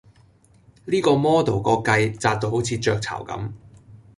[0.85, 3.51] 呢個 model 個髻扎到好似雀巢咁